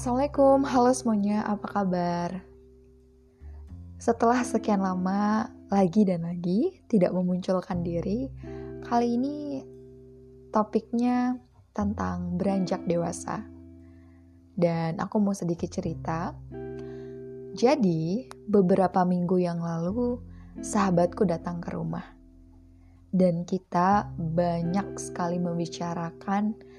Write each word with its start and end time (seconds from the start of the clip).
Assalamualaikum, 0.00 0.64
halo 0.64 0.96
semuanya, 0.96 1.44
apa 1.44 1.66
kabar? 1.76 2.40
Setelah 4.00 4.40
sekian 4.48 4.80
lama 4.80 5.52
lagi 5.68 6.08
dan 6.08 6.24
lagi 6.24 6.80
tidak 6.88 7.12
memunculkan 7.12 7.84
diri, 7.84 8.32
kali 8.80 9.20
ini 9.20 9.60
topiknya 10.56 11.36
tentang 11.76 12.40
beranjak 12.40 12.80
dewasa. 12.88 13.44
Dan 14.56 15.04
aku 15.04 15.20
mau 15.20 15.36
sedikit 15.36 15.68
cerita. 15.68 16.32
Jadi, 17.52 18.24
beberapa 18.48 19.04
minggu 19.04 19.36
yang 19.36 19.60
lalu 19.60 20.16
sahabatku 20.64 21.28
datang 21.28 21.60
ke 21.60 21.76
rumah. 21.76 22.08
Dan 23.12 23.44
kita 23.44 24.08
banyak 24.16 24.96
sekali 24.96 25.36
membicarakan 25.36 26.69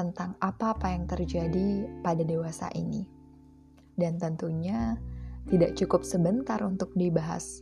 tentang 0.00 0.32
apa-apa 0.40 0.96
yang 0.96 1.04
terjadi 1.04 1.84
pada 2.00 2.24
dewasa 2.24 2.72
ini. 2.72 3.04
Dan 3.92 4.16
tentunya 4.16 4.96
tidak 5.44 5.76
cukup 5.76 6.08
sebentar 6.08 6.56
untuk 6.64 6.88
dibahas. 6.96 7.60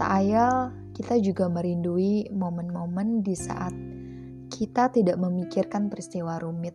Tak 0.00 0.08
ayal, 0.24 0.72
kita 0.96 1.20
juga 1.20 1.52
merindui 1.52 2.32
momen-momen 2.32 3.20
di 3.20 3.36
saat 3.36 3.76
kita 4.48 4.88
tidak 4.88 5.20
memikirkan 5.20 5.92
peristiwa 5.92 6.40
rumit. 6.40 6.72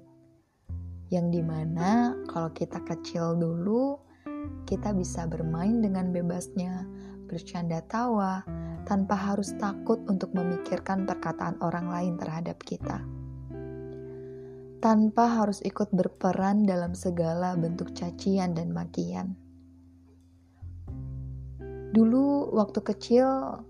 Yang 1.10 1.28
di 1.34 1.42
mana 1.42 2.14
kalau 2.30 2.54
kita 2.54 2.78
kecil 2.86 3.34
dulu, 3.34 3.98
kita 4.70 4.94
bisa 4.94 5.26
bermain 5.26 5.82
dengan 5.82 6.14
bebasnya, 6.14 6.86
bercanda 7.26 7.82
tawa, 7.90 8.46
tanpa 8.86 9.18
harus 9.18 9.56
takut 9.58 9.98
untuk 10.06 10.30
memikirkan 10.38 11.10
perkataan 11.10 11.58
orang 11.64 11.90
lain 11.90 12.14
terhadap 12.20 12.60
kita 12.62 13.02
tanpa 14.84 15.40
harus 15.40 15.64
ikut 15.64 15.96
berperan 15.96 16.68
dalam 16.68 16.92
segala 16.92 17.56
bentuk 17.56 17.96
cacian 17.96 18.52
dan 18.52 18.76
makian. 18.76 19.32
Dulu, 21.96 22.52
waktu 22.52 22.84
kecil, 22.84 23.64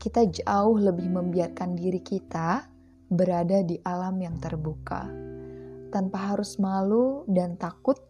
kita 0.00 0.24
jauh 0.32 0.80
lebih 0.80 1.12
membiarkan 1.12 1.76
diri 1.76 2.00
kita 2.00 2.64
berada 3.12 3.60
di 3.60 3.76
alam 3.84 4.16
yang 4.16 4.40
terbuka, 4.40 5.04
tanpa 5.92 6.32
harus 6.32 6.56
malu 6.56 7.28
dan 7.28 7.60
takut, 7.60 8.00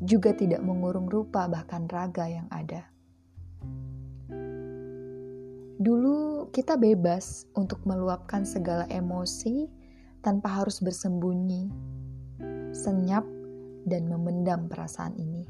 juga 0.00 0.32
tidak 0.32 0.64
mengurung 0.64 1.04
rupa, 1.04 1.52
bahkan 1.52 1.84
raga 1.92 2.32
yang 2.32 2.48
ada. 2.48 2.88
Dulu, 5.76 6.48
kita 6.48 6.80
bebas 6.80 7.44
untuk 7.52 7.84
meluapkan 7.84 8.48
segala 8.48 8.88
emosi 8.88 9.75
tanpa 10.26 10.58
harus 10.58 10.82
bersembunyi, 10.82 11.70
senyap, 12.74 13.22
dan 13.86 14.10
memendam 14.10 14.66
perasaan 14.66 15.14
ini. 15.14 15.46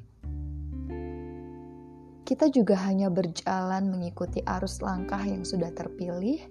Kita 2.28 2.52
juga 2.52 2.76
hanya 2.84 3.08
berjalan 3.08 3.88
mengikuti 3.88 4.44
arus 4.44 4.84
langkah 4.84 5.24
yang 5.24 5.48
sudah 5.48 5.72
terpilih, 5.72 6.44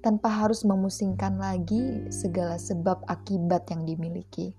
tanpa 0.00 0.32
harus 0.32 0.64
memusingkan 0.64 1.36
lagi 1.36 2.08
segala 2.08 2.56
sebab 2.56 3.04
akibat 3.04 3.68
yang 3.68 3.84
dimiliki. 3.84 4.56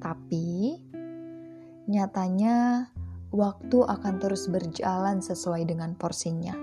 Tapi, 0.00 0.80
nyatanya 1.92 2.88
waktu 3.28 3.78
akan 3.84 4.14
terus 4.16 4.48
berjalan 4.48 5.20
sesuai 5.20 5.68
dengan 5.68 5.92
porsinya 5.92 6.56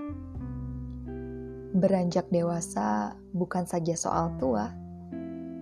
Beranjak 1.76 2.32
dewasa 2.32 3.12
bukan 3.36 3.68
saja 3.68 3.92
soal 3.92 4.32
tua, 4.40 4.72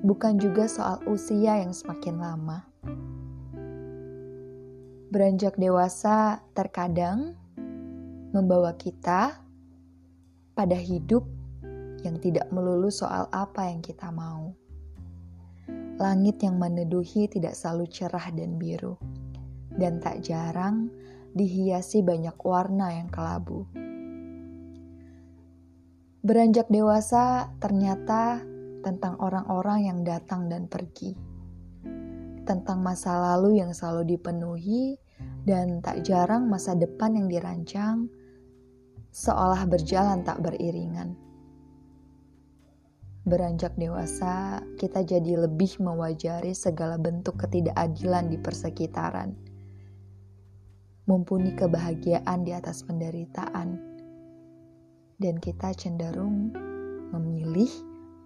bukan 0.06 0.38
juga 0.38 0.70
soal 0.70 1.02
usia 1.10 1.58
yang 1.58 1.74
semakin 1.74 2.22
lama. 2.22 2.62
Beranjak 5.10 5.58
dewasa 5.58 6.38
terkadang 6.54 7.34
membawa 8.30 8.78
kita 8.78 9.42
pada 10.54 10.78
hidup 10.78 11.26
yang 12.06 12.22
tidak 12.22 12.46
melulu 12.54 12.94
soal 12.94 13.26
apa 13.34 13.74
yang 13.74 13.82
kita 13.82 14.06
mau. 14.14 14.54
Langit 15.98 16.38
yang 16.46 16.62
meneduhi 16.62 17.26
tidak 17.26 17.58
selalu 17.58 17.90
cerah 17.90 18.30
dan 18.30 18.54
biru, 18.54 18.94
dan 19.74 19.98
tak 19.98 20.22
jarang 20.22 20.94
dihiasi 21.34 22.06
banyak 22.06 22.38
warna 22.38 23.02
yang 23.02 23.10
kelabu. 23.10 23.66
Beranjak 26.24 26.72
dewasa 26.72 27.52
ternyata 27.60 28.40
tentang 28.80 29.20
orang-orang 29.20 29.92
yang 29.92 30.00
datang 30.08 30.48
dan 30.48 30.64
pergi, 30.72 31.12
tentang 32.48 32.80
masa 32.80 33.12
lalu 33.20 33.60
yang 33.60 33.76
selalu 33.76 34.16
dipenuhi, 34.16 34.96
dan 35.44 35.84
tak 35.84 36.00
jarang 36.00 36.48
masa 36.48 36.72
depan 36.72 37.12
yang 37.12 37.28
dirancang 37.28 38.08
seolah 39.12 39.68
berjalan 39.68 40.24
tak 40.24 40.40
beriringan. 40.40 41.12
Beranjak 43.28 43.76
dewasa, 43.76 44.64
kita 44.80 45.04
jadi 45.04 45.44
lebih 45.44 45.76
mewajari 45.76 46.56
segala 46.56 46.96
bentuk 46.96 47.36
ketidakadilan 47.36 48.32
di 48.32 48.40
persekitaran, 48.40 49.36
mumpuni 51.04 51.52
kebahagiaan 51.52 52.48
di 52.48 52.56
atas 52.56 52.80
penderitaan 52.80 53.93
dan 55.18 55.38
kita 55.38 55.70
cenderung 55.74 56.50
memilih 57.14 57.70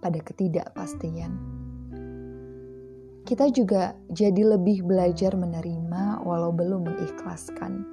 pada 0.01 0.17
ketidakpastian. 0.23 1.31
Kita 3.29 3.45
juga 3.53 3.93
jadi 4.09 4.57
lebih 4.57 4.89
belajar 4.89 5.37
menerima 5.37 6.25
walau 6.25 6.49
belum 6.49 6.89
mengikhlaskan. 6.89 7.85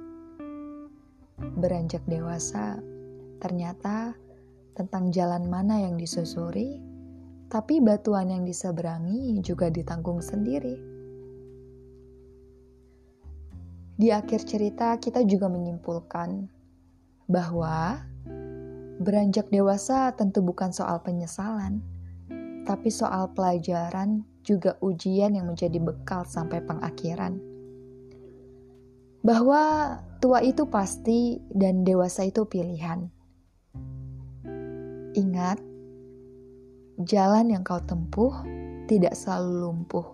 Beranjak 1.61 2.01
dewasa, 2.09 2.81
ternyata 3.37 4.17
tentang 4.73 5.13
jalan 5.13 5.45
mana 5.45 5.85
yang 5.85 5.93
disusuri, 5.93 6.81
tapi 7.53 7.77
batuan 7.77 8.33
yang 8.33 8.49
diseberangi 8.49 9.37
juga 9.45 9.69
ditanggung 9.69 10.25
sendiri. 10.25 10.97
Di 13.97 14.13
akhir 14.13 14.45
cerita, 14.45 14.97
kita 14.97 15.21
juga 15.25 15.49
menyimpulkan 15.49 16.49
bahwa 17.25 18.01
Beranjak 18.97 19.53
dewasa 19.53 20.09
tentu 20.17 20.41
bukan 20.41 20.73
soal 20.73 20.97
penyesalan, 21.05 21.85
tapi 22.65 22.89
soal 22.89 23.29
pelajaran 23.37 24.25
juga 24.41 24.73
ujian 24.81 25.37
yang 25.37 25.45
menjadi 25.45 25.77
bekal 25.77 26.25
sampai 26.25 26.65
pengakhiran. 26.65 27.37
Bahwa 29.21 29.95
tua 30.17 30.41
itu 30.41 30.65
pasti 30.65 31.37
dan 31.53 31.85
dewasa 31.85 32.25
itu 32.25 32.49
pilihan. 32.49 33.05
Ingat, 35.13 35.61
jalan 37.05 37.53
yang 37.53 37.61
kau 37.61 37.81
tempuh 37.83 38.33
tidak 38.89 39.13
selalu 39.13 39.67
lumpuh. 39.67 40.07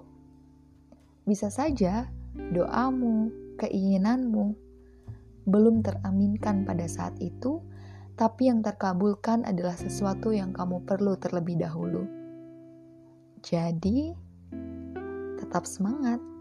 Bisa 1.23 1.47
saja 1.47 2.11
doamu, 2.51 3.31
keinginanmu 3.63 4.59
belum 5.47 5.83
teraminkan 5.83 6.63
pada 6.63 6.87
saat 6.87 7.15
itu 7.19 7.63
tapi 8.13 8.49
yang 8.49 8.61
terkabulkan 8.61 9.45
adalah 9.45 9.73
sesuatu 9.73 10.29
yang 10.33 10.53
kamu 10.53 10.85
perlu 10.85 11.17
terlebih 11.17 11.57
dahulu. 11.57 12.05
Jadi, 13.43 14.13
tetap 15.41 15.67
semangat. 15.67 16.32